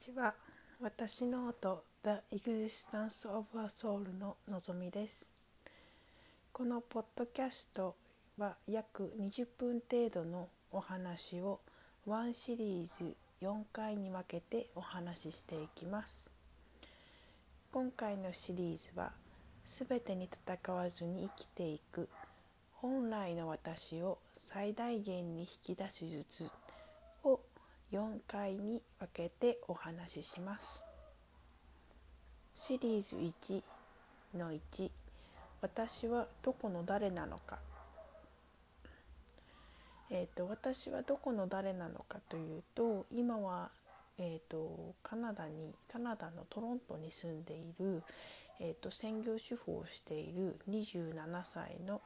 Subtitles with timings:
[0.00, 0.34] ちは。
[0.80, 5.26] 私の音 The Existence of a Soul ののぞみです。
[6.52, 7.96] このポッドキャスト
[8.38, 11.60] は約20分程度のお話を
[12.06, 16.20] 1シリーズ4回に分けてお話ししていきます。
[17.72, 19.12] 今回のシリーズは
[19.64, 22.08] 全てに戦わずに生きていく
[22.72, 26.50] 本来の私を最大限に引き出す術
[27.92, 30.82] 4回に分けてお話しします。
[32.54, 33.62] シリーズ1
[34.38, 34.90] の1
[35.60, 37.58] 私はどこの誰なのか
[40.14, 43.70] えーと、私はどこの誰なのかというと今は、
[44.18, 48.02] えーと、カナダにカナダのトロントに住んでいる、
[48.60, 52.02] えーと、専業主婦をしている27歳の、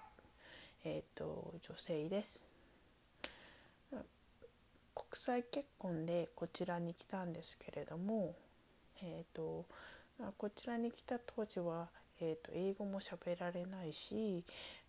[0.85, 2.46] えー、と女性です。
[5.17, 8.35] 国際結婚でこちらに来たんですけれども、
[9.03, 9.65] えーと
[10.21, 11.89] あ、こちらに来た当時は、
[12.21, 14.45] えーと、英語も喋られないし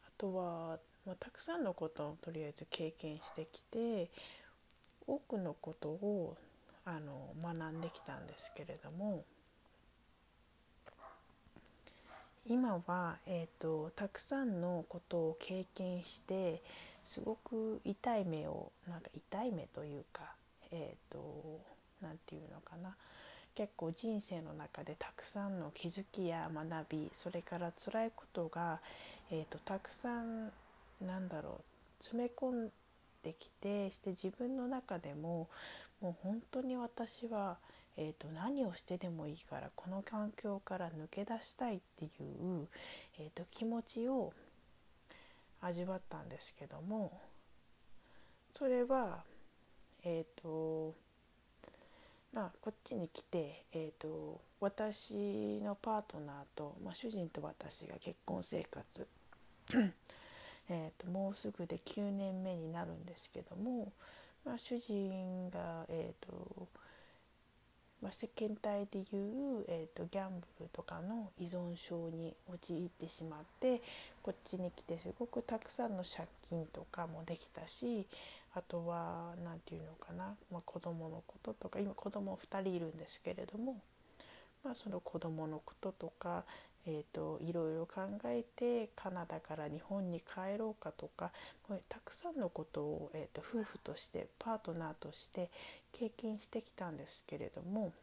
[0.05, 4.09] あとは、まあ、たくさんのことをとりあえず経験してきて
[5.07, 6.35] 多くのことを
[6.83, 9.23] あの学んできたんですけれども
[12.45, 16.61] 今は、えーとたくさんのことを経験して
[17.07, 20.23] すごく痛い目をなんか痛い目というか
[20.71, 21.61] えっ、ー、と
[22.01, 22.95] 何て言うのかな。
[23.55, 28.79] 結構人生の中でたくさんの気づきや学びそれから辛いことが、
[29.31, 30.51] えーと、たくさん
[31.01, 31.61] なんだろ
[31.99, 32.69] う詰め込ん
[33.23, 35.47] できてして自分の中でも
[36.01, 37.57] もう本当に私は、
[37.97, 42.67] えーと、何をしてでもいいからこの環境から抜け出したいっていう、
[43.17, 44.33] えーと気持ちを
[45.61, 47.11] 味わったんですけども
[48.51, 49.23] それは
[50.03, 50.95] えっ、ー、と
[52.33, 59.07] まあこっちに来て、えーと、私のパートナーと、まあ、主人と私が結婚生活
[60.69, 63.91] えともうすぐで9年目になるんですけども、
[64.45, 66.67] まあ、主人が、えーと
[68.01, 73.81] まあ、世間体でいう、えーと、ギャンブルとかの依存症に陥ってしまって
[74.27, 78.05] こっちに来てすごくたくさんの借金とかもできたし
[78.55, 83.77] あとは何て言うのかな、まあ、子供のこととか今子供2人いるんですけれども、
[84.65, 86.43] まあ、その子供のこととか、
[86.85, 91.31] えーと、いろいろ考えてカナダから日本に帰ろうかとか
[91.87, 95.49] たくさんのことを、えーと、夫婦としてパートナーとして
[95.93, 97.93] 経験してきたんですけれども、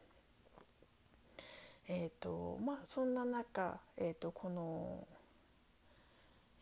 [1.86, 5.06] えーとまあ、そんな中、えー、とこの、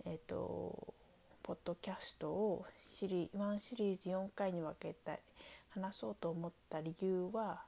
[0.07, 0.95] えー、と
[1.43, 2.67] ポッドキャストを
[2.99, 5.21] シリ1シリーズ4回に分けて
[5.71, 7.63] 話そうと思った理由は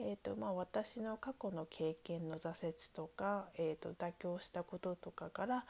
[0.00, 5.64] えーとまあ、私の過去の経験の挫折とか、えーと、妥協したこととかから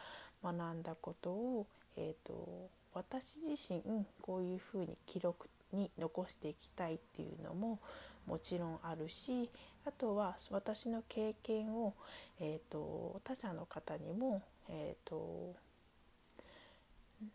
[0.44, 1.66] 学んだことを、
[1.96, 7.78] えーと、私自身こういうふうに記録に残していきたいっていうのも
[8.26, 9.50] もちろんあるし
[9.86, 11.94] あとは私の経験を、
[12.38, 15.54] えーと、他者の方にもえっ、ー、と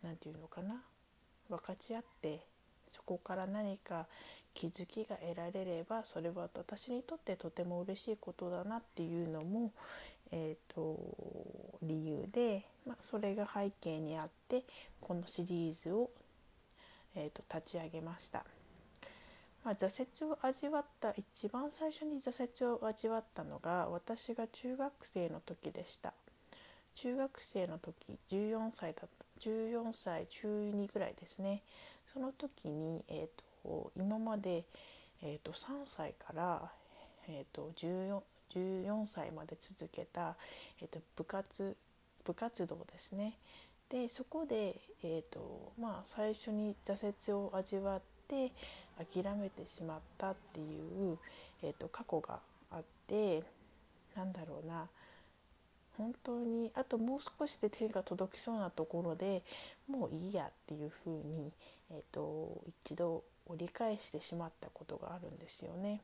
[0.02, 0.82] 何て言うのかな？
[1.48, 2.40] 分かち合って
[2.88, 4.06] そこから何か
[4.54, 9.72] 気づきが得られればそれは私にとってとても嬉しいことだなっていうのも、
[10.30, 10.96] えーと、
[11.82, 14.62] 理由で、まあ、それが背景にあって
[15.00, 16.08] このシリーズを、
[17.16, 18.44] えーと、立ち上げました。
[19.64, 26.12] まあ、挫折を味わった一番最初に挫折を味わったのが私が中学生の時でした。
[26.94, 29.08] 中学生の時14歳だ
[29.48, 31.62] 14歳中2ぐらいですね
[32.12, 33.44] その時に、えーと
[33.96, 34.64] 今まで、
[35.22, 36.70] えーと、3歳から、
[37.28, 38.20] えーと、14,
[38.54, 40.36] 14歳まで続けた、
[40.82, 41.76] えーと、部活
[42.24, 43.34] 部活動ですね。
[43.90, 48.50] でそこで、えーとまあ、最初に挫折を味わって
[49.12, 51.18] 諦めてしまったっていう、
[51.62, 53.42] えー、と過去があって
[54.16, 54.88] なんだろうな
[56.04, 59.42] 本当にあともう少しで手が届きそうなところで
[59.88, 61.52] もういいやっていうふうに、
[61.90, 66.00] えーと一度折り返してしまったことがあるんですよね。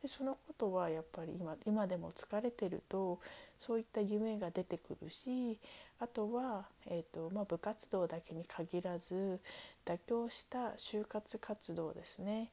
[0.00, 3.20] でそのことはやっぱり今今でも疲れてると
[3.56, 5.58] そういった夢が出てくるし
[6.00, 9.38] あとは、えーとまあ、部活動だけに限らず
[9.84, 12.50] 妥協した就活活動ですね。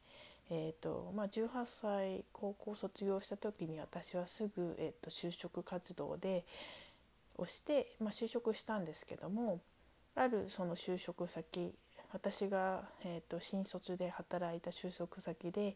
[0.50, 6.44] えーとまあ、18歳高校卒業した時に私はすぐ、えーと就職活動で
[7.38, 9.60] をして、まあ、就職したんですけども
[10.16, 11.74] あるその就職先
[12.12, 15.76] 私が、えーと、新卒で働いた就職先で、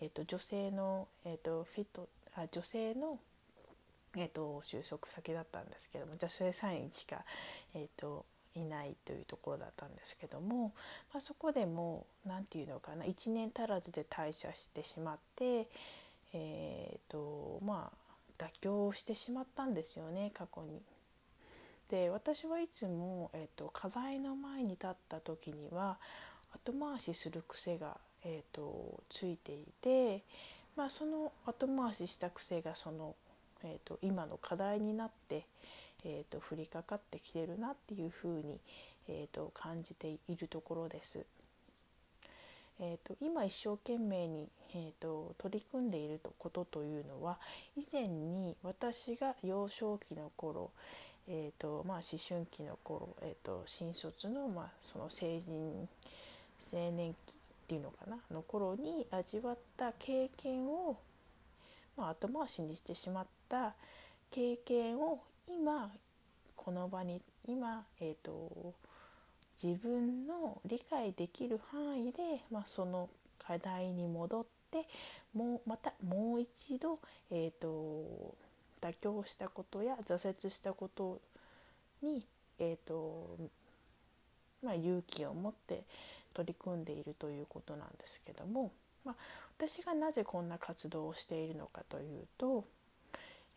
[0.00, 3.18] えーと、女性の、えーと、フィットあ女性の、
[4.16, 7.18] えー、と就職先だったんですけども女性社員しか、
[7.74, 8.24] えー、と
[8.54, 10.72] いないというところだったんですけども、
[11.12, 15.68] まあ、そこでも何て言うのかな1年足らずで退社してしまって、
[16.32, 20.80] えーとまあ、妥協してしまったんですよね過去に。
[21.90, 25.98] で私はいつも、えーと、課題の前に立った時には
[26.54, 30.22] 後回しする癖が、えーと、ついていて、
[30.76, 33.14] まあ、その後回しした癖がその、
[33.64, 35.46] えーと、今の課題になって、
[36.04, 38.60] えー、と降りかかってきてるなっていうふうに、
[39.08, 41.24] えー、と感じているところです。
[42.80, 47.38] えーと、今一生懸命に、えーと、取り組んでいることというのは
[47.76, 50.72] 以前に私が幼少期の頃、
[51.28, 55.88] えーとまあ、思春期の頃、えーと、新卒の,、まあその成人
[56.72, 57.34] 青年期っ
[57.68, 60.96] ていうのかなの頃に味わった経験を、
[61.96, 63.74] まあ、後回しにしてしまった
[64.32, 65.90] 経験を今
[66.56, 68.74] この場に今、えーと、
[69.62, 72.18] 自分の理解できる範囲で、
[72.50, 74.86] まあ、その課題に戻って
[75.34, 76.98] もうまたもう一度、
[77.30, 78.34] えーと
[78.84, 81.20] 妥協したことや挫折したこと
[82.02, 82.26] に、
[82.58, 83.38] えーと
[84.62, 85.84] まあ、勇気を持って
[86.34, 88.72] 取り組んでいるということなんですけども、
[89.04, 89.14] まあ、
[89.58, 92.64] 私がなぜこんな活動をしているのかというと,、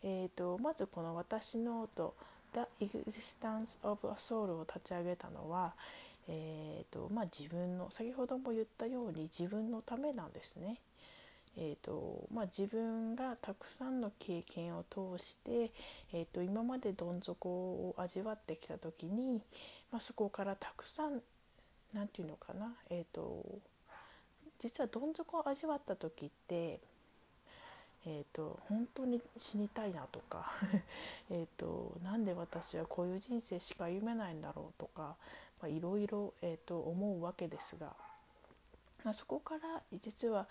[0.02, 2.14] えーと、まずこの「私の音
[2.52, 5.74] The Existence of a Soul」を立ち上げたのは、
[6.28, 10.78] えーとまあ、自分の先ほども言ったように自分のためなんですね。
[11.56, 15.72] えーとまあ、自分がたくさんの経験を通して、
[16.12, 19.42] えーと、今までどん底を味わってきた時に、
[19.90, 21.20] まあ、そこからたくさん
[21.92, 23.44] 何て言うのかな、えーと、
[24.60, 26.80] 実はどん底を味わった時って、
[28.06, 30.52] えーと、本当に死にたいなとか
[31.30, 35.16] えとなんで私はこういう人生しか歩めないんだろうとか
[35.66, 36.32] いろいろ
[36.68, 37.94] 思うわけですが、
[39.04, 40.46] まあ、そこから実は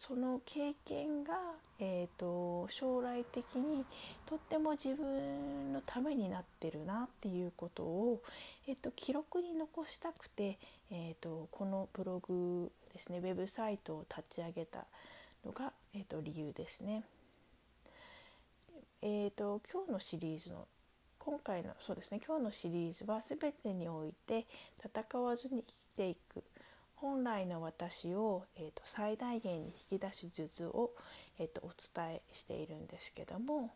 [0.00, 1.34] その経験が、
[1.78, 3.84] えーと、将来的に
[4.24, 8.22] とっても自分のためになってるなっていうことを、
[8.66, 10.58] えーと、記録に残したくて、
[10.90, 14.86] えーと、このブログですねウェブサイトを立ち上げた
[15.44, 17.04] のが、えー、と理由ですね。
[19.02, 20.66] えー、と今日のシリーズの
[21.18, 24.46] 今回のそうですね今日のシリーズは全てにおいて
[24.82, 26.42] 戦わずに生きていく
[27.00, 30.90] 本来の私を、えーと、最大限に引き出す術を、
[31.38, 33.70] えーと、お伝えしているんですけども、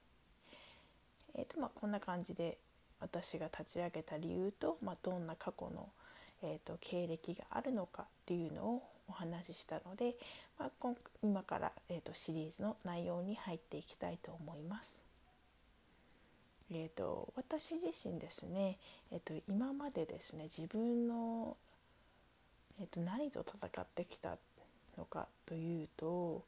[1.35, 2.59] えーとまあ、こんな感じで
[3.01, 5.89] 私が立ち上げた理由と、まあ、どんな過去の、
[6.43, 10.17] えーと、経歴があるのかっていうのをお話ししたので、
[10.59, 10.71] まあ、
[11.23, 15.03] 今から、えー、とシリーズの内容に入っていきたいと思います。
[16.71, 18.79] えーと、私自身ですね、
[19.13, 21.57] えーと今までですね自分の
[22.81, 24.37] えーと、何と戦ってきた
[24.99, 26.45] のかというと,、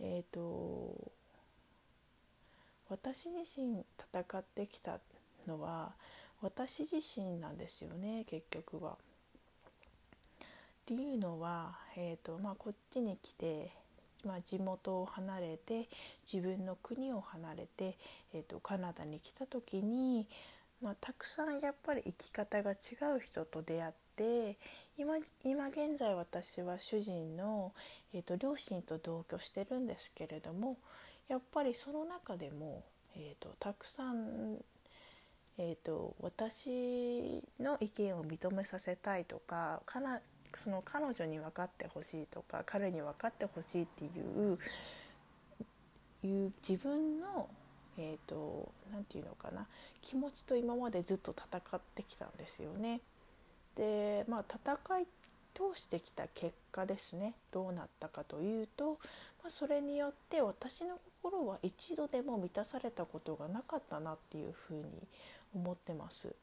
[0.00, 1.10] えーと、
[2.88, 5.00] 私自身戦ってきた
[5.46, 5.92] のは
[6.40, 8.96] 私自身なんですよね結局は。
[10.94, 13.70] っていうのは、えーとまあ、こっちに来て、
[14.24, 15.86] まあ、地元を離れて
[16.32, 17.98] 自分の国を離れて、
[18.32, 20.26] えーとカナダに来た時に、
[20.80, 22.74] まあ、たくさんやっぱり生き方が違
[23.16, 24.56] う人と出会って
[24.96, 27.72] 今今現在私は主人の、
[28.14, 30.78] えーと、両親と同居してるんですけれども
[31.28, 32.82] やっぱりその中でも、
[33.14, 34.56] えーと、たくさん、
[35.58, 39.82] えーと、私の意見を認めさせたいとか
[40.56, 44.58] その彼女に分かってほしいとか彼に分かってほしいっていう
[46.24, 47.48] いう自分の
[48.00, 49.66] えーと、何て言うのかな
[50.00, 53.00] 気持ちと今までずっと戦ってきたんですよね。
[53.76, 55.06] でまあ戦い
[55.54, 58.98] 通してきた結果ですねどうなったかというと、
[59.42, 64.84] まあ、それによって私の心は一度でも満たされたことがなかったなっていうふうに
[65.54, 66.34] 思ってます。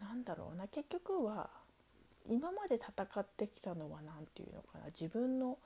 [0.00, 1.48] なんだろうな結局は
[2.28, 5.58] 今まで戦ってきたのは何て言うのかな自分の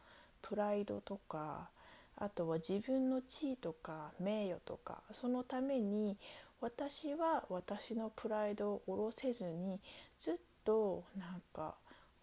[0.43, 1.69] プライドとか
[2.17, 6.17] あとは自分の地位とか名誉とかそのために
[6.61, 9.81] 私は私のプライドを下ろせずに
[10.19, 10.35] ずっ
[10.65, 11.75] となんか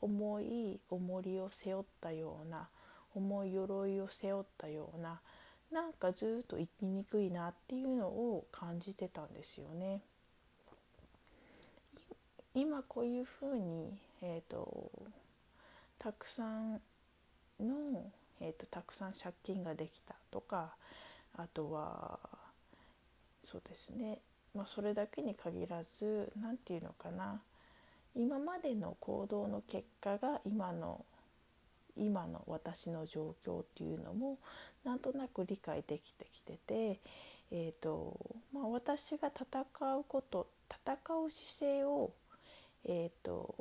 [0.01, 2.68] 重い重りを背負ったような
[3.15, 5.22] 重い鎧を背負ったような
[5.72, 10.01] なんかずっと生きにくいなっていうのを感じてたんですよね。
[12.56, 14.90] 今こういうふうに、えーと、
[16.00, 16.82] たくさん
[17.60, 20.74] の、えーと、たくさん借金ができたとか
[21.38, 22.18] あとは
[23.44, 24.20] そうですね、
[24.56, 27.42] まあ、それだけに限らず何て言うのかな。
[28.16, 31.04] 今までの行動の結果が今の
[31.98, 34.38] 今の私の状況っていうのも
[34.86, 37.00] なんとなく理解できてきてて、
[37.52, 38.18] えーと
[38.54, 39.62] まあ、私が戦
[39.98, 42.12] うこと戦う姿勢を、
[42.86, 43.56] えーと、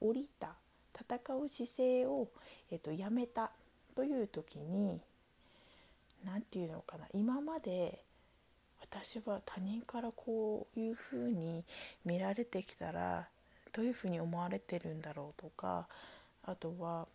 [0.00, 0.54] 降りた
[0.98, 2.28] 戦う姿勢を、
[2.70, 3.50] えーと、やめた
[3.94, 5.00] という時に
[6.24, 8.00] 何て言うのかな今まで
[8.80, 11.64] 私は他人からこういうふうに
[12.04, 13.28] 見られてきたら
[13.72, 15.86] どういうふうに思われてるんだろうとか
[16.44, 17.06] あとは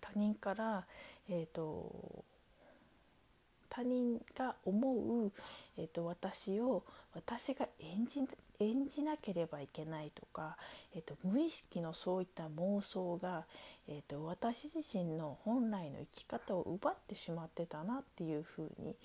[0.00, 0.84] 他人から、
[1.28, 2.24] えーと、
[3.68, 5.32] 他人が思う、
[5.78, 6.82] えーと、私を
[7.14, 8.20] 私が演じ
[8.60, 10.56] 演じなければいけないとか、
[10.94, 13.44] えーと、無意識のそういった妄想が、
[13.88, 18.96] えー、と私自身の本来の生き方を奪ってしまってたなっていうふうに、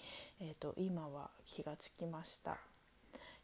[0.41, 2.57] えー、と今は気がつきました。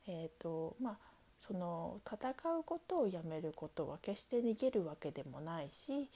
[0.08, 6.08] えーとまあその戦うことをやめることは決して逃げるわけでもないし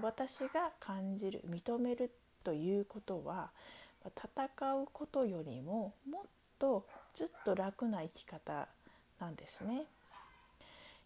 [0.00, 2.10] 私が感じる認める
[2.42, 3.50] ということは
[4.06, 6.22] 戦うことよりももっ
[6.58, 8.68] とずっと楽な生き方
[9.20, 9.86] なんですね。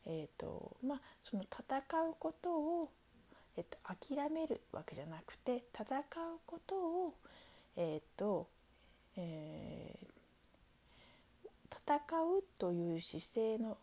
[0.06, 1.78] えーとまあ、その戦
[2.10, 2.90] うことを、
[3.56, 3.78] えーと、
[4.16, 6.02] 諦めるわけじゃなくて戦う
[6.46, 7.14] ことを、
[7.76, 8.48] えーと
[9.16, 13.76] えー、戦うという姿勢の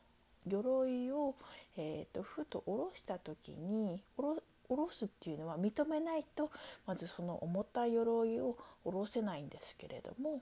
[0.47, 1.35] 鎧を、
[1.77, 6.49] えーと、ふと下ろした時に下ろ下ろすっていうのは認めないと
[6.87, 10.41] まずその重たい鎧を下ろせないんですけれども、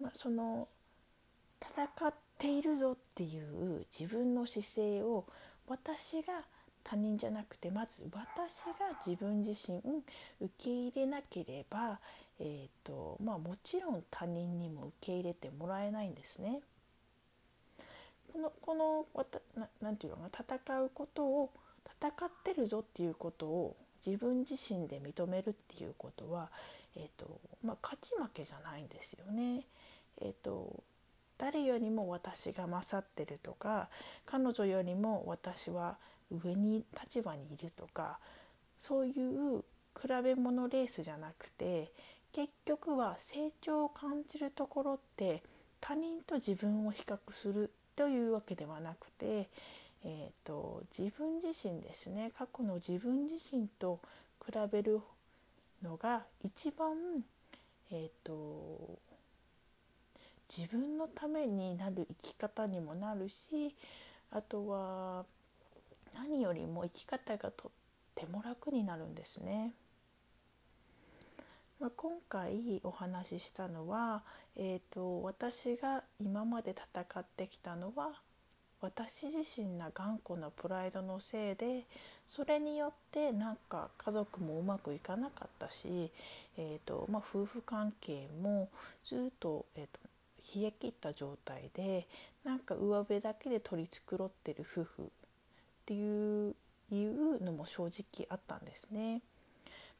[0.00, 0.68] まあ、その
[1.60, 5.26] 戦ってているぞっていう自分の姿勢を
[5.68, 6.42] 私が
[6.82, 9.78] 他人じゃなくてまず私が自分自身
[10.40, 12.00] 受け入れなければ、
[12.40, 16.60] えーとまあ、もちろん他人にも受け入れてもらえないんですね。
[18.32, 19.06] このこの
[19.56, 21.50] ななんていうのかな戦うことを
[22.00, 26.50] 戦ってるぞっていうことを自分自身で認めるっていうことは、
[26.96, 29.66] えーとまあ、勝ち負けじゃないんですよね。
[30.22, 30.82] えーと、
[31.40, 33.88] 誰よりも私が勝ってるとか
[34.26, 35.96] 彼女よりも私は
[36.30, 38.18] 上に立場にいるとか
[38.78, 39.64] そういう
[40.00, 41.90] 比べ物レースじゃなくて
[42.32, 45.42] 結局は成長を感じるところって
[45.80, 49.48] 他人と自分を比較するというわけではなくて
[50.04, 54.00] えーと、自分自身ですね過去の自分自身と
[54.44, 55.00] 比べる
[55.82, 56.96] のが一番、
[57.90, 58.98] えーと、
[60.56, 63.74] 自分のためになる生き方にもなるし
[64.32, 65.24] あとは
[66.14, 67.70] 何よりも生き方がとっ
[68.14, 69.72] ても楽になるんですね。
[71.78, 74.22] まあ、今回お話ししたのは、
[74.56, 78.20] えーと私が今まで戦ってきたのは
[78.82, 81.84] 私自身が頑固なプライドのせいで
[82.26, 86.10] それによってなんか家族もうまくいかなかったし、
[86.56, 88.68] えーとまあ、夫婦関係も
[89.04, 90.00] ずっと,、えーと、
[90.54, 92.06] 冷え切った状態で
[92.44, 95.06] なんか上辺だけで取り繕ってる夫婦っ
[95.86, 96.54] ていう
[96.92, 99.22] いうのも正直あったんですね。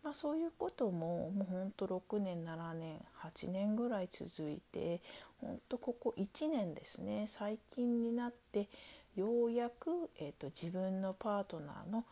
[0.03, 5.03] まあ、そういうことももうほんと6年7年8年ぐらい続いて
[5.43, 8.69] ほんとここ1年ですね最近になって
[9.15, 12.07] ようやく、えーと、自分のパートナーの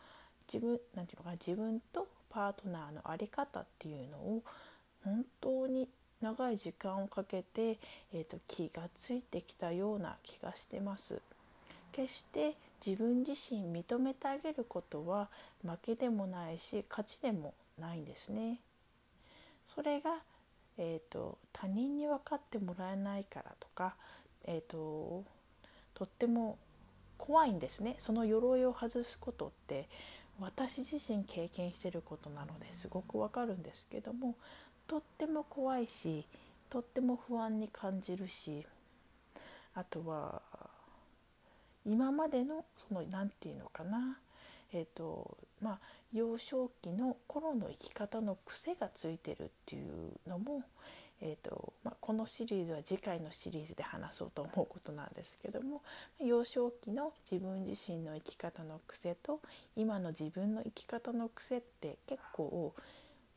[0.51, 4.43] 自分なんていうのかな自分とパートナーの在り方っていうのを
[5.03, 5.87] 本当に
[6.21, 7.77] 長い時間をかけて、
[8.13, 11.21] えーと気がついてきたような気がしてます。
[11.91, 15.29] 決して自分自身認めてあげることは
[15.63, 18.59] 負けでもないし勝ちでもないんですね。
[19.65, 20.15] それが、
[20.77, 23.95] えーと、他人に分かってもらえないからとか、
[24.45, 25.23] えーと、
[25.93, 26.57] とっても
[27.17, 29.87] 怖いんですねその鎧を外すことって
[30.39, 34.35] 私自身経験してることなのですごくわかるんですけども
[34.89, 36.25] とっても怖いし
[36.67, 38.65] とっても不安に感じるし
[39.75, 40.41] あとは
[41.85, 44.17] 今までのその何て言うのかな
[44.73, 45.79] えっ、ー、とまあ
[46.11, 50.63] 幼少期の頃の生き方の癖がついてるっていうのも、
[51.21, 55.83] えーとまあ、このシリーズは次回のシリーズで話そうと思うことなんですけども
[56.19, 59.39] 幼少期の自分自身の生き方の癖と
[59.75, 62.73] 今の自分の生き方の癖って結構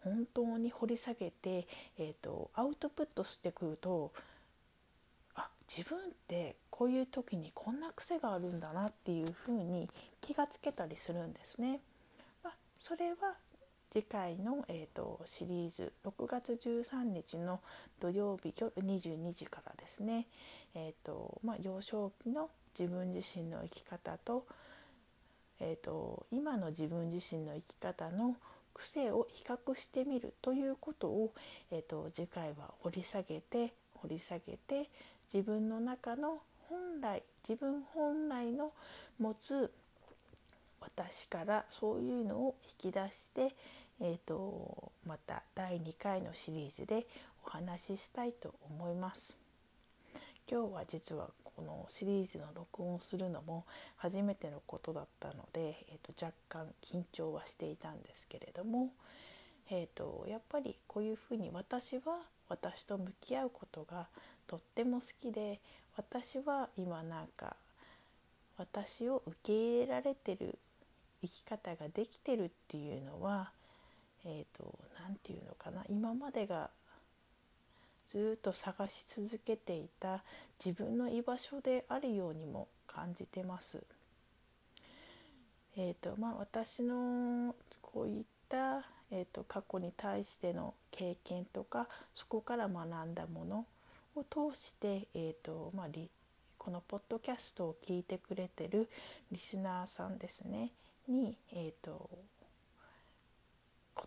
[0.04, 1.66] 本当に掘り下げて、
[1.98, 4.12] えーと、アウトプットしてくると
[5.34, 9.88] あ自分ってこういう時にこんな癖があるんだなっていうふうに
[10.20, 11.80] 気がつけたりするんですね。
[12.42, 13.36] まあ、それは
[13.92, 17.60] 次回の、えーと、シリーズ6月13日の
[18.00, 20.26] 土曜日夜22時からですね、
[20.74, 24.46] えーとまあ、幼少期の自分自身の生き方と,、
[25.60, 28.34] えーと、今の自分自身の生き方の
[28.74, 31.32] 癖を比較してみるということを、
[31.70, 34.88] えーと次回は掘り下げて掘り下げて
[35.32, 38.72] 自分の中の本来自分本来の
[39.18, 39.72] 持つ
[40.80, 43.54] 私からそういうのを引き出して
[44.04, 47.06] えーと、また第2回のシリーズで
[47.46, 49.41] お話ししたいと思います。
[50.50, 53.64] 今日は実はこのシリーズの録音するのも
[53.96, 58.90] 初めてのことだったので、えーと、若干緊張はしていたんですけれども、
[59.70, 64.06] えーと、やっぱりこういうふうに私は私と向き合うことが
[64.46, 65.60] とっても好きで
[65.96, 67.56] 私は今なんか
[68.58, 70.58] 私を受け入れられてる
[71.22, 73.50] 生き方ができてるっていうのは
[74.24, 76.70] えーと、何て言うのかな今までが
[78.12, 80.22] ずっと探し続けていた
[80.62, 83.82] 自分の居場所であるようにも感じてます。
[85.78, 93.66] えーとまあ、私のこういった、えーと、過去に対しての経験とかそこから学んだもの
[94.14, 95.86] を通して、えーとまあ、
[96.58, 98.90] このポッドキャストを聞いてくれてる
[99.30, 100.72] リスナーさんですね
[101.08, 102.10] に、えーと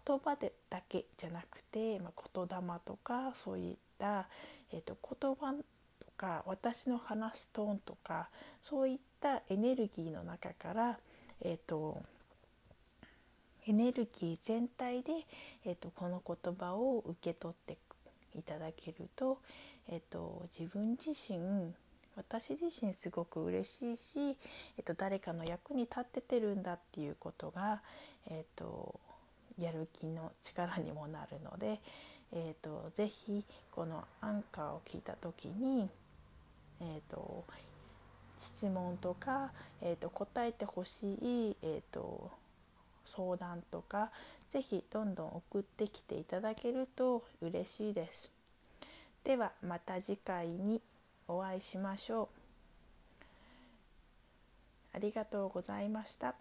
[0.05, 5.53] 言葉でだけじゃなくて、まあ、言霊とかそういった、えーと、言葉
[5.99, 8.29] とか私の話すトーンとか
[8.61, 10.99] そういったエネルギーの中から、
[11.41, 12.01] えーと、
[13.67, 15.13] エネルギー全体で、
[15.65, 17.77] えーと、この言葉を受け取って
[18.37, 19.39] いただけると,、
[19.87, 21.73] えー、と自分自身
[22.15, 24.37] 私自身すごく嬉しいし、
[24.77, 27.81] えー、と誰かの役に立っててるんだっていうことが、
[28.27, 28.99] えー、と
[29.57, 31.79] やる気の力にもなるので、
[32.33, 35.89] えーと、ぜひこのアンカーを聞いた時に、
[36.81, 37.45] えーと、
[38.39, 42.31] 質問とか、えーと、答えてほしい、えー、と
[43.05, 44.11] 相談とか
[44.49, 48.31] ぜひどんどん送ってきていただけると嬉しいです。
[49.23, 50.81] ではまた次回に
[51.27, 52.27] お会いしましょう。
[54.93, 56.35] ありがとうございました。